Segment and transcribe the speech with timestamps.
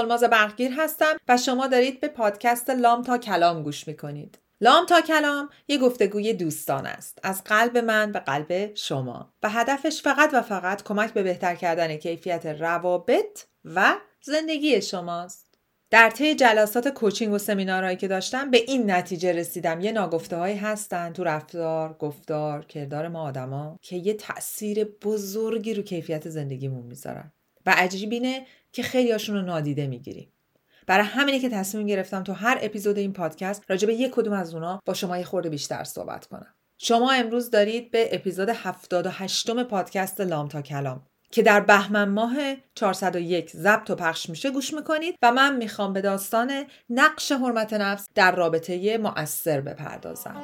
[0.00, 4.38] سلماز برقگیر هستم و شما دارید به پادکست لام تا کلام گوش می‌کنید.
[4.60, 9.32] لام تا کلام یه گفتگوی دوستان است از قلب من به قلب شما.
[9.42, 15.54] و هدفش فقط و فقط کمک به بهتر کردن کیفیت روابط و زندگی شماست.
[15.90, 19.80] در طی جلسات کوچینگ و سمینارهایی که داشتم به این نتیجه رسیدم.
[19.80, 25.82] یه ناگفته هایی هستن تو رفتار، گفتار، کردار ما آدما که یه تاثیر بزرگی رو
[25.82, 27.32] کیفیت زندگیمون می‌ذارن.
[27.66, 30.32] و عجیب اینه که خیلی هاشون رو نادیده می‌گیریم.
[30.86, 34.54] برای همینه که تصمیم گرفتم تو هر اپیزود این پادکست راجع به یک کدوم از
[34.54, 36.54] اونا با شما یه خورده بیشتر صحبت کنم.
[36.78, 42.36] شما امروز دارید به اپیزود 78 پادکست لام تا کلام که در بهمن ماه
[42.74, 48.06] 401 ضبط و پخش میشه گوش می‌کنید و من می‌خوام به داستان نقش حرمت نفس
[48.14, 50.42] در رابطه مؤثر بپردازم.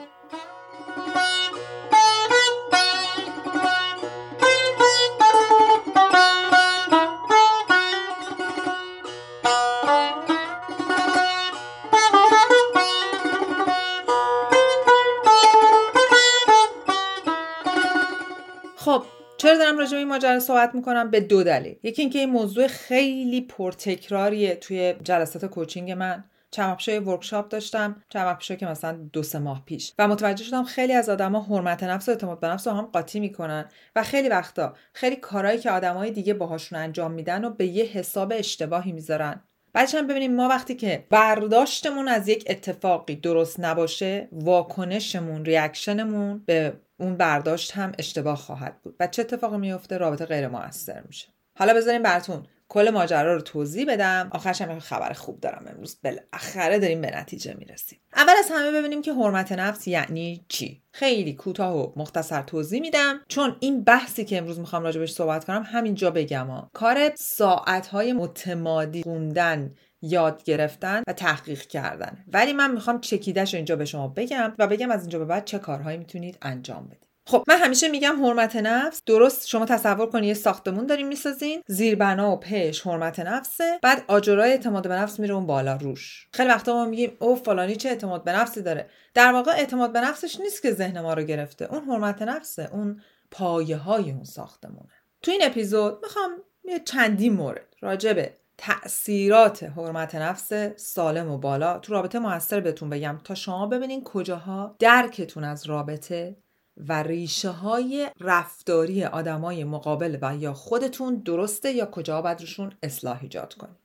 [19.77, 21.77] دارم راجع به این ماجرا صحبت می‌کنم به دو دلیل.
[21.83, 26.25] یکی اینکه این موضوع خیلی پرتکراریه توی جلسات coaching من.
[26.51, 29.93] چند workshop داشتم چند که مثلا دو سه ماه پیش.
[29.99, 33.21] و متوجه شدم خیلی از آدما حرمت نفس و اعتماد به نفس رو هم قاطی
[33.21, 33.69] می‌کنن.
[33.97, 38.33] و خیلی وقتا خیلی کارهایی که آدمای دیگه باهاشون انجام میدن و به یه حساب
[38.37, 39.43] اشتباهی می‌ذارن.
[39.73, 46.43] بعدش هم ببینیم ما وقتی که برداشتمون از یک اتفاقی درست نباشه واکنشمون reaction مون
[46.47, 48.97] به اون برداشت هم اشتباه خواهد بود.
[49.01, 51.29] و چه اتفاقی میفته؟ رابطه غیر موثر میشه.
[51.59, 54.29] حالا بذاریم براتون کل ماجرا رو توضیح بدم.
[54.33, 55.99] آخرش هم خبر خوب دارم امروز.
[56.05, 57.99] بالاخره داریم به نتیجه می‌رسیم.
[58.17, 60.83] اول از همه ببینیم که حرمت نفس یعنی چی.
[60.93, 63.21] خیلی کوتاه و مختصر توضیح میدم.
[63.29, 66.71] چون این بحثی که امروز می‌خوام راجبش صحبت کنم همینجا بگم ها.
[66.73, 69.75] کار ساعتهای متمادی خوندن
[70.07, 72.25] یاد گرفتن و تحقیق کردن.
[72.33, 75.59] ولی من می‌خوام چکیدش اینجا به شما بگم و بگم از اینجا به بعد چه
[75.59, 77.07] کارهایی می‌تونید انجام بدید.
[77.29, 82.33] خب من همیشه میگم حرمت نفس درست شما تصور کنید یه ساختمون دارین می‌سازین زیربنا
[82.33, 86.29] و پش حرمت نفسه بعد آجرای اعتماد به نفس میره اون بالا روش.
[86.33, 88.91] خیلی وقتا ما میگیم او فلانی چه اعتماد به نفسی داره.
[89.15, 91.75] در واقع اعتماد به نفسش نیست که ذهن ما رو گرفته.
[91.75, 94.93] اون حرمت نفسه اون پایه های اون ساختمونه.
[95.23, 96.31] تو این اپیزود می‌خوام
[96.65, 103.19] یه چندی مورد راجبه تأثیرات حرمت نفس سالم و بالا تو رابطه موثر بهتون بگم.
[103.25, 106.37] تا شما ببینین کجاها درکتون از رابطه
[106.77, 113.19] و ریشه های رفتاری آدمای مقابل و یا خودتون درسته یا کجا باید روشون اصلاح
[113.23, 113.77] ایجاد کنید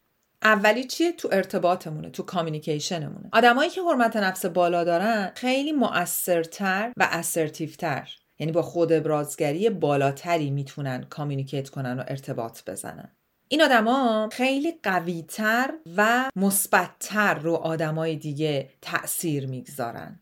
[0.43, 7.07] اولی چیه؟ تو ارتباطمونه تو کامیونیکیشنمونه آدمایی که حرمت نفس بالا دارن خیلی مؤثرتر و
[7.11, 8.09] اسرتیفتر
[8.39, 13.11] یعنی با خود ابرازگری بالاتری می‌تونن کامیونیکیت کنن و ارتباط بزنن.
[13.51, 20.19] این آدما خیلی قویتر و مثبتتر رو آدمای دیگه تاثیر می‌گذارن.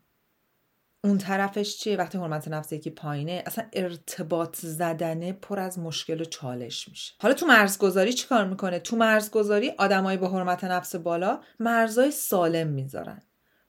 [1.04, 6.26] اون طرفش چیه؟ وقتی حرمت نفس یکی پایینه اصلا ارتباط زدنه پر از مشکل و
[6.26, 7.14] چالش میشه.
[7.22, 13.22] حالا تو مرزگذاری چیکار می‌کنه؟ تو مرزگذاری آدمایی با حرمت نفس بالا مرزای سالم می‌ذارن.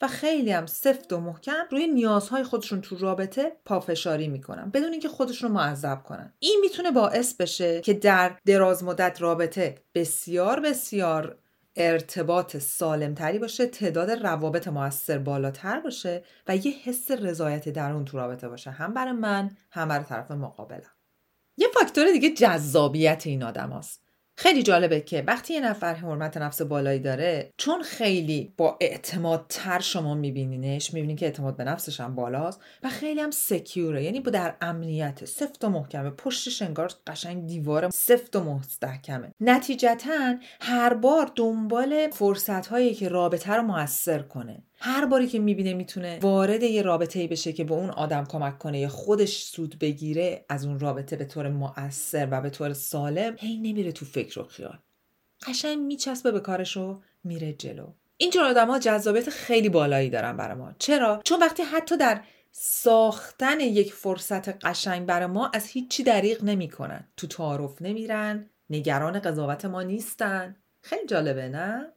[0.02, 5.08] و خیلی هم سفت و محکم روی نیازهای خودشون تو رابطه پافشاری می‌کنن بدون اینکه
[5.08, 6.32] خودشون رو معذب کنن.
[6.38, 11.38] این می‌تونه باعث بشه که در دراز مدت رابطه بسیار بسیار
[11.76, 18.48] ارتباط سالمتری باشه تعداد روابط موثر بالاتر باشه و یه حس رضایت درون تو رابطه
[18.48, 18.70] باشه.
[18.70, 20.90] هم برای من هم برای طرف مقابلم.
[21.56, 24.09] یه فاکتور دیگه جذابیت این آدم هست.
[24.40, 29.80] خیلی جالبه که وقتی یه نفر حرمت نفس بالایی داره چون خیلی با اعتماد تر
[29.80, 34.56] شما میبینینش می‌بینین که اعتماد به نفسش هم بالاست و خیلی هم سکیوره یعنی در
[34.60, 39.32] امنیت سفت و محکمه پشتش انگار قشنگ دیوار سفت و مستحکمه.
[39.40, 44.62] نتیجتا هر بار دنبال فرصت هایی که رابطه رو موثر کنه.
[44.82, 48.58] هر باری که می‌بینه می‌تونه وارد یه رابطه ای بشه که به اون آدم کمک
[48.58, 53.36] کنه یا خودش سود بگیره از اون رابطه به طور مؤثر و به طور سالم
[53.38, 54.78] هی نمیره تو فکر و خیال.
[55.46, 57.92] قشنگ میچسبه به کارش و میره جلو.
[58.16, 60.72] اینجور آدم ها جذابیت خیلی بالایی دارن برای ما.
[60.78, 62.22] چرا؟ چون وقتی حتی در
[62.52, 67.08] ساختن یک فرصت قشنگ برای ما از هیچی دریغ نمی‌کنن.
[67.16, 70.56] تو تعارف نمیرن نگران قضاوت ما نیستن.
[70.80, 71.92] خیلی جالبه نه؟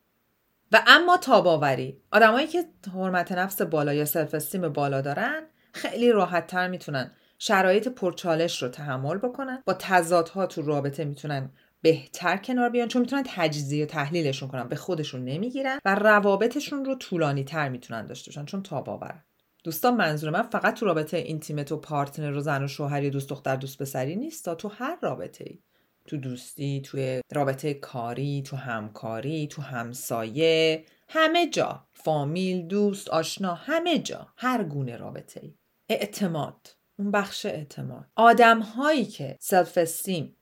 [0.73, 2.01] و اما تاباوری.
[2.11, 5.43] آدمایی که حرمت نفس بالا یا self-esteem بالا دارن
[5.73, 9.63] خیلی راحت تر می‌تونن شرایط پرچالش رو تحمل بکنن.
[9.65, 11.49] با تضادها تو رابطه می‌تونن
[11.81, 14.67] بهتر کنار بیان چون می‌تونن تجزیه و تحلیلشون کنن.
[14.67, 19.23] به خودشون نمی‌گیرن و روابطشون رو طولانی تر می‌تونن داشته باشن چون تاب‌آورن.
[19.63, 23.29] دوستان منظور من فقط تو رابطه intimate و partner و زن و شوهر یا دوست
[23.29, 25.59] دختر دوست پسری نیست تا تو هر رابطه ای
[26.07, 31.87] تو دوستی توی رابطه کاری تو همکاری تو همسایه همه جا.
[31.93, 34.27] فامیل دوست آشنا همه جا.
[34.37, 35.55] هر گونه رابطه ای
[35.89, 36.67] اعتماد.
[36.99, 38.05] اون بخش اعتماد.
[38.15, 40.35] آدم هایی که سلف استیم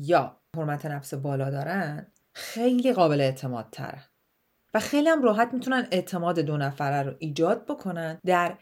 [0.00, 4.04] یا حرمت نفس بالا دارن خیلی قابل اعتماد تره
[4.74, 8.58] و خیلی هم راحت می‌تونن اعتماد دو نفره رو ایجاد بکنن در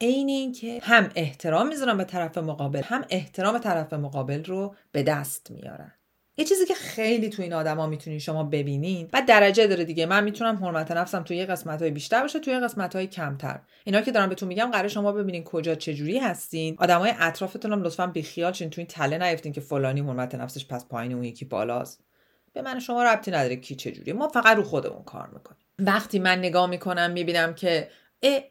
[0.00, 5.50] عین اینکه هم احترام می‌ذارن به طرف مقابل هم احترام طرف مقابل رو به دست
[5.50, 5.92] میارن.
[6.36, 9.08] یه چیزی که خیلی تو این آدما می‌تونین شما ببینین.
[9.12, 10.06] و درجه داره دیگه.
[10.06, 13.60] من می‌تونم حرمت نفسم توی یه قسمت های بیشتر باشه توی قسمت های کمتر.
[13.84, 16.76] اینا که دارم بهتون میگم قرار شما ببینین کجا چجوری هستین.
[16.78, 20.86] آدمای اطرافتون هم لطفا بیخیال شین تو این تله نیفتین که فلانی حرمت نفسش پس
[20.86, 22.04] پایین اون یکی بالاست.
[22.52, 24.12] به من شما ربطی نداره کی چجوری.
[24.12, 25.60] ما فقط رو خودمون کار می‌کنیم.
[25.78, 27.88] وقتی من نگاه می‌کنم می‌بینم که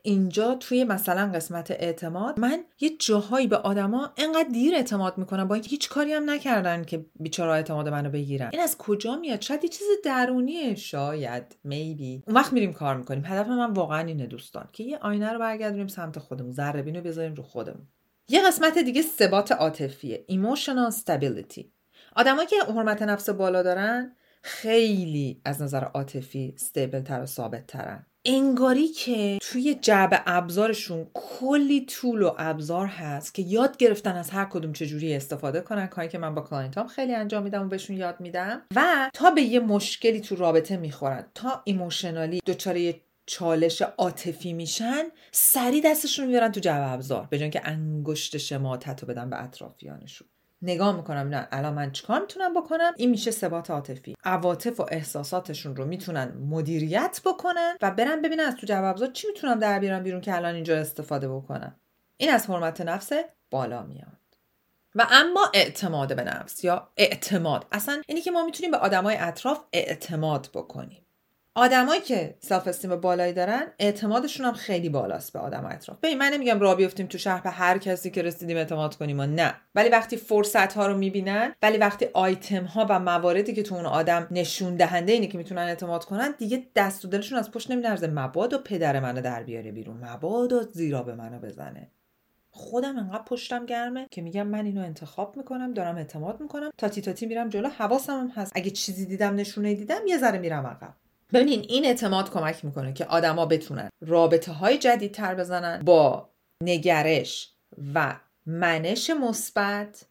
[0.02, 5.56] اینجا توی مثلا قسمت اعتماد من یه جاهایی به آدما انقدر دیر اعتماد می‌کنم با
[5.56, 8.50] اینکه هیچ کاری هم نکردن که بیچاره اعتماد منو بگیرن.
[8.54, 13.26] این از کجا میاد؟ شاید یه چیز درونیه شاید میبی اون وقت میریم کار می‌کنیم.
[13.26, 17.34] هدف من واقعا اینه دوستان که یه آینه رو برگردونیم سمت خودمون ذره بینو بذاریم
[17.34, 17.88] رو خودمون.
[18.30, 21.66] یه قسمت دیگه ثبات عاطفیه emotional stability.
[22.16, 28.06] آدمایی که حرمت نفس بالا دارن خیلی از نظر عاطفی stable تر و ثابت ترن.
[28.26, 34.46] انگاری که توی جعبه ابزارشون کلی tool و ابزار هست که یاد گرفتن از هر
[34.46, 37.98] کدوم چجوری استفاده کنن کاری که من با client ام خیلی انجام میدم و بهشون
[37.98, 38.62] یاد میدم.
[38.76, 45.04] و تا به یه مشکلی تو رابطه می‌خورن تا emotionally دچار یه چالش عاطفی میشن
[45.32, 50.28] سری دستشون می‌برن تو جعب ابزار به که انگشت شماتت رو بدن به اطرافیانشون.
[50.62, 54.16] نگاه می‌کنم نه الان من چیکار می‌تونم بکنم؟ این میشه ثبات عاطفی.
[54.24, 59.60] عواطف و احساساتشون رو می‌تونن مدیریت بکنن و برن ببینن از تو جوابزا چی می‌تونم
[59.60, 61.76] در بیارم بیرون که الان اینجا استفاده بکنم.
[62.18, 63.12] این از حرمت نفس
[63.52, 64.08] بالا میاد.
[64.96, 67.66] و اما اعتماد به نفس یا اعتماد.
[67.72, 71.06] اصلا اینی که ما می‌تونیم به آدمای اطراف اعتماد بکنیم.
[71.56, 75.98] آدمایی که self-esteem بالایی دارن اعتمادشون هم خیلی بالاست به آدم اطراف.
[76.04, 79.26] ببین من نمیگم راه بیفتیم تو شهر به هر کسی که رسیدیم اعتماد کنیم و
[79.26, 79.56] نه.
[79.76, 83.86] ولی وقتی فرصت ها رو می‌بینن ولی وقتی آیتم ها و مواردی که تو اون
[83.86, 88.08] آدم نشون دهنده اینه که می‌تونن اعتماد کنن دیگه دست و دلشون از پشت نمیلرزه.
[88.08, 89.98] مبادا پدر منو در بیاره بیرون.
[89.98, 91.92] مبادا ضربه منو بزنه.
[92.52, 96.72] خودم انقدر پشتم گرمه که میگم من اینو انتخاب می‌کنم دارم اعتماد می‌کنم.
[96.78, 97.70] تا تی تا تی میرم جلو.
[97.70, 98.52] حواسم هست.
[98.56, 100.94] اگه چیزی دیدم نشونه دیدم یه ذره میرم عقب.
[101.34, 106.30] ببینین این اعتماد کمک می‌کنه که آدما بتونن رابطه های جدید تر بزنن با
[106.64, 107.54] نگرش
[107.94, 110.06] و منش مثبت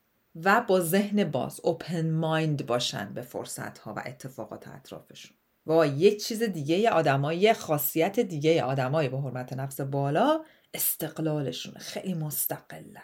[0.44, 5.37] و با ذهن باز اوپن مایند باشن به فرصت ها و اتفاقات اطرافشون.
[5.67, 10.44] و یک چیز دیگه آدمای یه خاصیت دیگه آدمای با حرمت نفس بالا
[10.75, 13.03] استقلالشون خیلی مستقلن.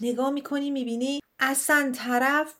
[0.00, 2.54] نگاه می‌کنی می‌بینی اصلا طرف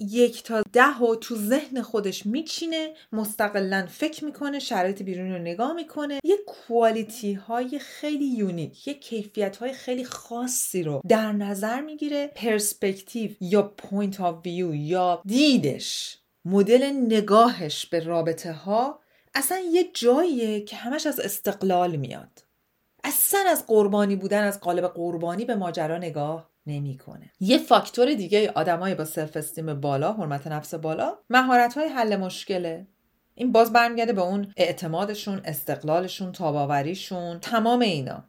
[0.00, 5.72] یک تا ده و تو ذهن خودش میچینه مستقلا فکر می‌کنه شرایط بیرونی رو نگاه
[5.72, 6.20] می‌کنه.
[6.24, 12.26] یه quality های خیلی unique یه کیفیت های خیلی خاصی رو در نظر می‌گیره.
[12.26, 19.00] پرسپکتیو یا point of view یا دیدش مدل نگاهش به رابطه ها
[19.34, 22.44] اصلا یه جاییه که همش از استقلال میاد.
[23.04, 27.32] اصلا از قربانی بودن از قالب قربانی به ماجرا نگاه نمی‌کنه.
[27.40, 32.86] یه فاکتور دیگه آدمای با self-esteem بالا حرمت نفس بالا مهارت های حل مشکله.
[33.34, 38.24] این باز برمیگرده به اون اعتمادشون استقلالشون تاباوریشون تمام اینا.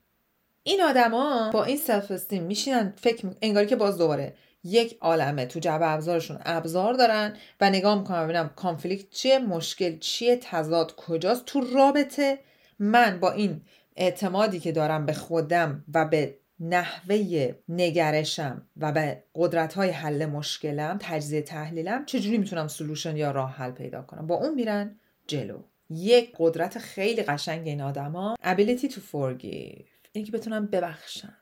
[0.63, 5.87] این آدما با این self-esteem میشینن فکر انگاری که باز دوباره یک عالمه تو جعبه
[5.87, 11.45] ابزارشون ابزار دارن و نگاه می‌کنم ببینم conflict چیه مشکل چیه تضاد کجاست.
[11.45, 12.39] تو رابطه
[12.79, 13.61] من با این
[13.95, 20.97] اعتمادی که دارم به خودم و به نحوه نگرشم و به قدرت های حل مشکلم
[21.01, 25.59] تجزیه تحلیلم چجوری می‌تونم solution یا راه حل پیدا کنم؟ با اون میرن جلو.
[25.89, 29.85] یک قدرت خیلی قشنگ این آدما ability to forgive.
[30.11, 31.37] اینکه بتونم ببخشم.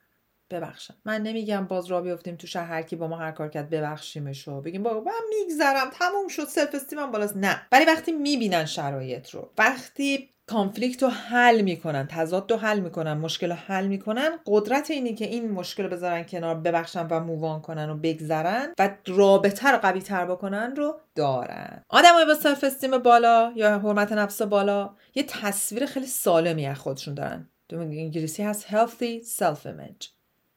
[0.49, 0.95] ببخشم.
[1.05, 4.47] من نمیگم باز راه بیفتیم تو شهر هر کی با ما هر کار کرد ببخشیمش
[4.47, 7.37] و بگیم بابا من میگذرم تموم شد self-esteem م بالاست.
[7.37, 7.61] نه.
[7.71, 13.49] ولی وقتی می‌بینن شرایط رو وقتی conflict رو حل می‌کنن تضاد رو حل می‌کنن مشکل
[13.49, 14.29] رو حل می‌کنن.
[14.45, 18.73] قدرت اینی که این مشکل رو بذارن کنار ببخشن و move on کنن و بگذرن
[18.79, 21.83] و رابطه رو قوی تر بکنن رو دارن.
[21.89, 27.49] آدمای با self-esteem بالا یا حرمت نفس بالا یه تصویر خیلی سالمی از خودشون دارن.
[27.69, 30.07] تو انگلیسی هست healthy self image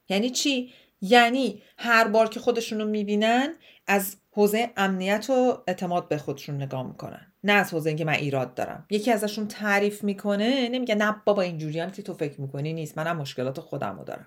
[0.09, 3.55] یعنی چی؟ یعنی هر بار که خودشون رو می‌بینن
[3.87, 7.32] از حوزه امنیت و اعتماد به خودشون نگاه می‌کنن.
[7.45, 8.87] نه از حوزه اینکه من ایراد دارم.
[8.91, 12.99] یکی ازشون تعریف می‌کنه نمیگه نه بابا اینجوری هم که تو فکر می‌کنی نیست.
[12.99, 14.27] منم مشکلات خودم رو دارم.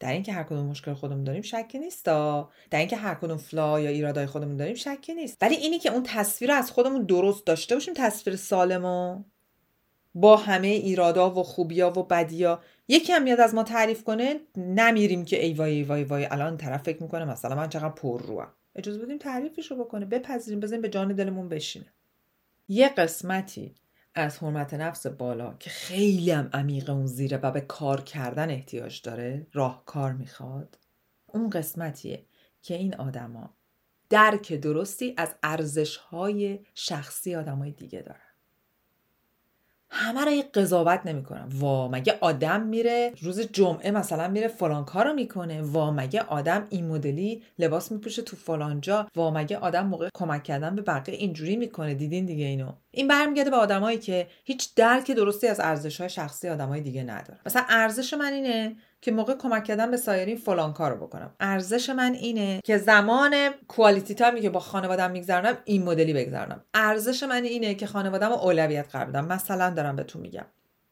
[0.00, 3.90] در اینکه هر کدوم مشکل خودمون داریم شکی نیست در اینکه هر کدوم فلا یا
[3.90, 5.38] ایرادای خودمون داریم شکی نیست.
[5.40, 9.24] ولی اینی که اون تصویر از خودمون درست داشته باشیم تصویر سالم
[10.14, 12.60] با همه ایرادا و خوبیا و بدیا.
[12.88, 16.56] یکی هم میاد از ما تعریف کنه نمیریم که ای وای ای وای وای الان
[16.56, 18.48] طرف فکر می‌کنه مثلا من چقدر پر روم.
[18.76, 21.92] اجازه بدیم تعریفش رو بکنه بپذیریم بزنیم به جان دلمون بشینه.
[22.68, 23.74] یه قسمتی
[24.14, 29.02] از حرمت نفس بالا که خیلی هم عمیق اون زیره و به کار کردن احتیاج
[29.02, 30.78] داره راه کار می‌خواد
[31.26, 32.26] اون قسمتیه
[32.62, 33.56] که این آدما
[34.10, 38.25] درک درستی از ارزش های شخصی آدمای دیگه دارن.
[39.90, 41.48] همه یک قضاوت نمی‌کنم.
[41.54, 46.86] وا مگه آدم میره روز جمعه مثلا میره فلان کارو می‌کنه؟ وا مگه آدم این
[46.86, 51.56] مدلی لباس میپوشه تو فلان جا؟ وا مگه آدم موقع کمک کردن به بقیه اینجوری
[51.56, 52.72] می‌کنه؟ دیدین دیگه اینو.
[52.90, 57.40] این برمیگرده به آدمایی که هیچ درک درستی از ارزش های شخصی آدمای دیگه نداره
[57.46, 61.34] مثلا ارزش من اینه که موقع کمک کردن به سایرین فلان کارو بکنم.
[61.40, 63.34] ارزش من اینه که زمان
[63.68, 66.64] کوالیتی تایمی که با خانوادم میگذرونم این مدلی بگذرونم.
[66.74, 69.26] ارزش من اینه که خانوادم اولویت قرار بدم.
[69.26, 70.46] مثلا دارم بهتون میگم.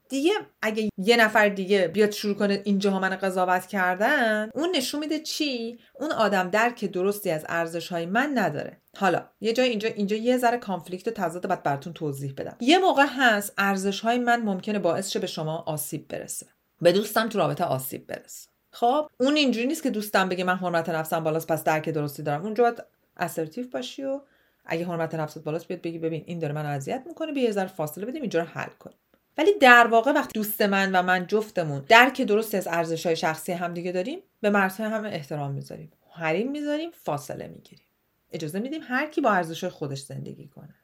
[0.09, 0.33] دیگه
[0.63, 5.79] اگه یه نفر دیگه بیاد شروع کنه اینجاها من قضاوت کردن اون نشون میده چی؟
[6.01, 8.81] اون آدم درک درستی از ارزش های من نداره.
[8.97, 12.57] حالا یه جای اینجا اینجا یه ذره کانفلیکت و تضاد بعد براتون توضیح بدم.
[12.61, 16.47] یه موقع هست ارزش های من ممکنه باعث شه به شما آسیب برسه.
[16.81, 18.49] به دوستم تو رابطه آسیب برسه.
[18.71, 22.43] خب اون اینجوری نیست که دوستم بگه من حرمت نفسم بالاست پس درک درستی دارم.
[22.43, 22.83] اونجا باید
[23.17, 24.21] اسرتیو باشی و
[24.65, 27.67] اگه حرمت نفست بالاست بیاد بگی ببین این داره من اذیت می‌کنه بیا یه ذره
[27.67, 28.97] فاصله بدیم اینجا رو حل کنیم.
[29.39, 33.53] ولی در واقع وقتی دوست من و من جفتمون درک درستی از ارزش های شخصی
[33.53, 35.93] همدیگه داریم به مرزهای هم احترام می‌ذاریم.
[36.11, 37.87] حریم می‌ذاریم فاصله می‌گیریم.
[38.33, 40.75] اجازه میدیم هر کی با ارزش خودش زندگی کنه.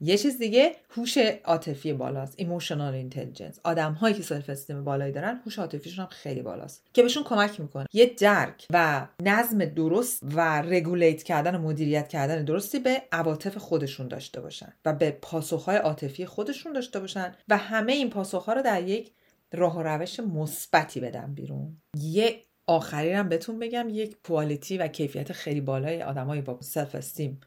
[0.00, 5.58] یه چیز دیگه هوش عاطفی بالاست emotional intelligence آدم هایی که self-esteem بالایی دارن هوش
[5.58, 6.84] عاطفیشون هم خیلی بالاست.
[6.94, 7.86] که بهشون کمک می‌کنه.
[7.92, 14.08] یه درک و نظم درست و regulate کردن و مدیریت کردن درستی به عواطف خودشون
[14.08, 18.82] داشته باشن و به پاسخهای عاطفی خودشون داشته باشن و همه این پاسخها رو در
[18.82, 19.12] یک
[19.52, 21.76] راه و روش مثبتی بدن بیرون.
[21.96, 27.40] یه آخری هم بهتون بگم یک quality و کیفیت خیلی بالای آدمای با self-esteem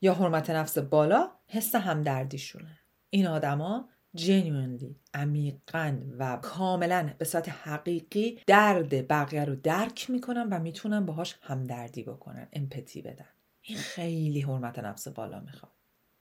[0.00, 2.78] یا حرمت نفس بالا حس همدردیشونه.
[3.10, 10.58] این آدما genuinely عمیقا و کاملا به صورت حقیقی درد بقیه رو درک می‌کنن و
[10.58, 13.28] می‌تونن باهاش همدردی بکنن empathy بدن.
[13.62, 15.72] این خیلی حرمت نفس بالا می‌خواد.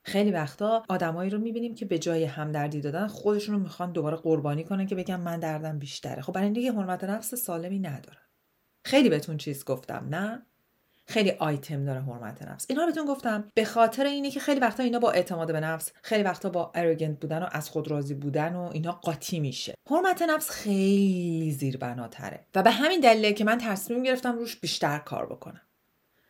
[0.03, 4.63] خیلی وقتا آدمایی رو می‌بینیم که به جای همدردی دادن خودشون رو می‌خوان دوباره قربانی
[4.63, 6.21] کنن که بگن من دردم بیشتره.
[6.21, 8.27] خب برای این دیگه حرمت نفس سالمی ندارن.
[8.85, 10.45] خیلی بهتون چیز گفتم نه؟
[11.09, 12.65] خیلی آیتم داره حرمت نفس.
[12.69, 13.43] اینا بهتون گفتم.
[13.53, 17.19] به خاطر اینه که خیلی وقتا اینا با اعتماد به نفس خیلی وقتا با ارگنت
[17.19, 19.73] بودن و از خود راضی بودن و اینا قاطی میشه.
[19.89, 22.45] حرمت نفس خیلی زیربناتره.
[22.55, 25.61] و به همین دلیله که من تصمیم گرفتم روش بیشتر کار بکنم.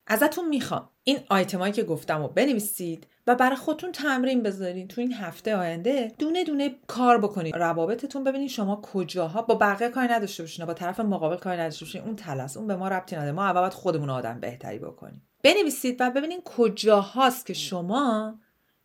[0.10, 0.90] ازتون می‌خوام.
[1.04, 6.12] این آیتمایی که گفتم رو بنویسید و برای خودتون تمرین بذارین تو این هفته آینده
[6.20, 9.42] دونه دونه کار بکنید روابطتون ببینید شما کجاها.
[9.42, 12.02] با بقیه کاری نداشته باشین با طرف مقابل کاری نداشته باشین.
[12.02, 13.32] اون تلس اون به ما ربطی نداره.
[13.32, 15.22] ما اول باید خودمون آدم بهتری بکنیم.
[15.44, 18.40] بنویسید و ببینید کجاهاست که شما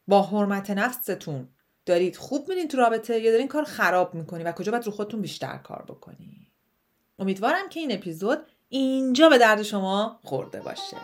[0.08, 1.48] با حرمت نفستون
[1.86, 5.20] دارید خوب میرین تو رابطه یا دارین کار خراب می‌کنی و کجا باید رو خودتون
[5.20, 6.46] بیشتر کار بکنی.
[7.18, 8.38] امیدوارم که این اپیزود
[8.68, 10.97] اینجا به درد شما خورده باشه.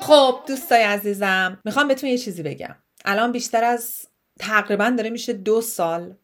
[0.00, 2.76] خب دوستای عزیزم می‌خوام بهتون یه چیزی بگم.
[3.04, 4.06] الان بیشتر از
[4.40, 6.16] تقریبا داره میشه دو سال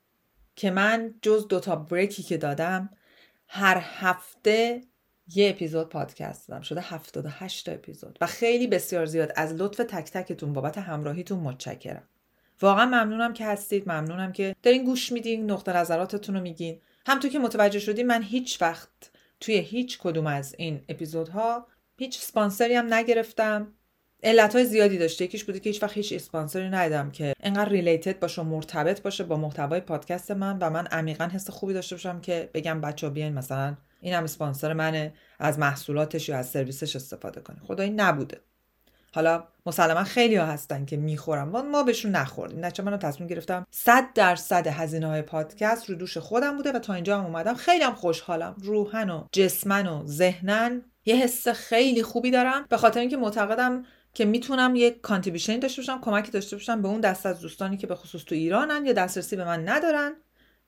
[0.56, 2.90] که من جز دوتا بریکی که دادم
[3.48, 4.80] هر هفته
[5.34, 6.62] یه اپیزود پادکست دادم.
[6.62, 8.18] شده 78 اپیزود.
[8.20, 9.32] و خیلی بسیار زیاد.
[9.36, 12.08] از لطف تک تکتون بابت همراهیتون متشکرم.
[12.62, 13.88] واقعا ممنونم که هستید.
[13.88, 16.80] ممنونم که دارین گوش میدین نقطه نظراتتون رو میگین.
[17.06, 18.90] همطور که متوجه شدین من هیچ وقت
[19.40, 21.66] توی هیچ کدوم از این اپیزودها
[21.98, 23.72] هیچ سپانسری هم نگرفتم.
[24.24, 28.18] علت های زیادی داشته یکیش بوده که هیچ وقت هیچ اسپانسری ندیدم که انقدر ریلیتد
[28.18, 32.20] باشه و مرتبط باشه با محتوای پادکست من و من عمیقا حس خوبی داشته باشم
[32.20, 37.40] که بگم بچه بیاین مثلا این هم اسپانسر منه از محصولاتش یا از سرویسش استفاده
[37.40, 38.40] کنی خدایی نبوده.
[39.14, 42.64] حالا مسلما خیلی ها هستن که می‌خورم ما بهشون نخوردیم.
[42.64, 46.94] نچه من تصمیم گرفتم صد درصد هزینه های پادکست رو دوش خودم بوده و تا
[46.94, 47.54] اینجا هم اومدم.
[47.54, 48.54] خیلی هم خوشحالم.
[48.58, 50.82] روحن و جسمن و ذهنن.
[51.04, 52.66] یه حس خیلی خوبی دارم.
[52.68, 57.00] به خاطر اینکه معتقدم که می‌تونم یک contribution داشته باشم کمکی داشته باشم به اون
[57.00, 60.16] دست از دوستانی که به خصوص تو ایرانن یا دسترسی به من ندارن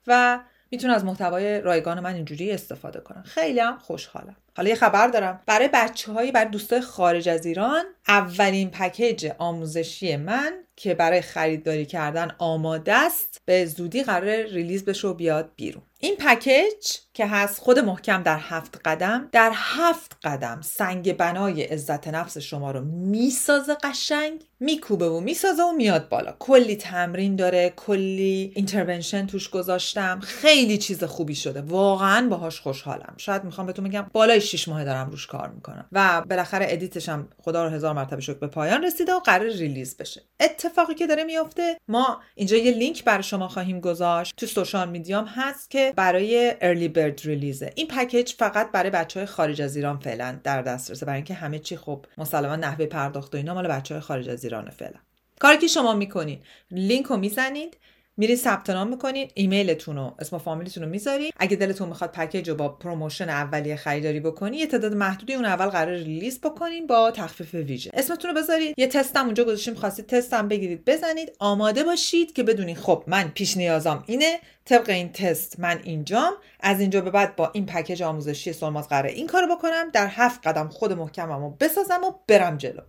[0.07, 3.23] و می‌تونه از محتوای رایگان من اینجوری استفاده کنن.
[3.23, 4.37] خیلی هم خوشحالم.
[4.57, 5.41] حالا یه خبر دارم.
[5.47, 11.87] برای بچه هایی برای دوستای خارج از ایران اولین پکیج آموزشی من که برای خریداری
[11.87, 15.83] کردن آماده است به زودی قرار release بشه و بیاد بیرون.
[15.99, 22.09] این پکیج که هست خود محکم در هفت قدم در هفت قدم سنگ بنای عزت
[22.09, 26.37] نفس شما رو می‌سازه قشنگ میکوبه و می‌سازه و میاد بالا.
[26.39, 30.21] کلی تمرین داره کلی intervention توش گذاشتم.
[30.21, 31.61] خیلی چیز خوبی شده.
[31.61, 33.15] واقعا باهاش خوشحالم.
[33.17, 35.89] شاید می‌خوام بهتون بگم بالای 6 ماه دارم روش کار می‌کنم.
[35.93, 39.49] و بالاخره edit ش هم خدا رو هزار مرتبه شکر به پایان رسیده و قرار
[39.49, 40.23] release بشه.
[40.41, 44.35] اتفاقی که داره میفته ما اینجا یه لینک برای شما خواهیم گذاشت.
[44.37, 47.73] تو social media م هست که برای early bird release ه.
[47.75, 51.07] این پکیج فقط برای بچه های خارج از ایران فعلا در دسترسه.
[51.07, 54.45] برای اینکه همه چی خب مسلما نحوه پرداخت و اینا مال بچه های خارج از
[54.45, 54.99] ایران فعلا.
[55.41, 57.77] کاری که شما می‌کنید لینک رو می‌زنید.
[58.17, 62.49] میرید ثبت نام می‌کنید ایمیلتون و اسم و فامیلتون رو می‌ذارید اگه دلتون می‌خواد پکیج
[62.49, 67.11] رو با promotion اولیه خریداری بکنی یه تعداد محدودی اون اول قرار release بکنین با
[67.11, 67.91] تخفیف ویژه.
[67.95, 68.75] اسمتون رو بذارید.
[68.79, 71.33] یه تستم اونجا گذاشتیم خواستید تستم بگیرید بزنید.
[71.39, 74.41] آماده باشید که بدونید خب من پیش نیازم اینه.
[74.65, 76.33] طبق این تست من اینجام.
[76.61, 79.91] از اینجا به بعد با این پکیج آموزشی سلماز قراره این کارو بکنم.
[79.93, 82.81] در هفت قدم خود محکمم و بسازم و برم جلو.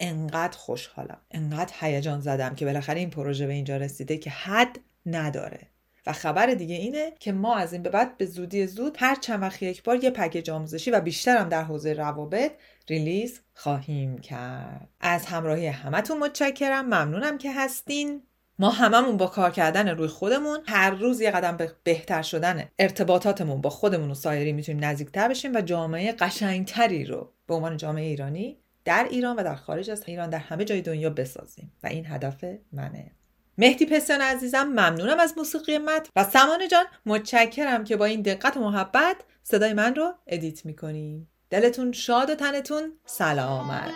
[0.00, 5.60] انقدر خوشحالم انقدر هیجان زدم که بالاخره این پروژه به اینجا رسیده که حد نداره.
[6.06, 9.42] و خبر دیگه اینه که ما از این به بعد به زودی زود هر چند
[9.42, 12.52] وقت یک بار یه پکیج آموزشی و بیشتر هم در حوزه روابط
[12.88, 14.88] ریلیز خواهیم کرد.
[15.00, 16.84] از همراهی همتون متشکرم.
[16.84, 18.22] ممنونم که هستین.
[18.58, 23.60] ما هممون با کار کردن روی خودمون هر روز یه قدم به بهتر شدن ارتباطاتمون
[23.60, 28.58] با خودمون و سایری می‌تونیم نزدیکتر بشیم و جامعه قشنگتری رو به عنوان جامعه ایرانی
[28.84, 31.72] در ایران و در خارج از ایران در همه جای دنیا بسازیم.
[31.82, 33.10] و این هدف منه.
[33.58, 38.56] مهدی پسیان عزیزم ممنونم از موسیقی مت و سمانه جان متشکرم که با این دقت
[38.56, 41.26] و محبت صدای من رو ادیت می‌کنی.
[41.50, 43.90] دلتون شاد و تنتون سلامت.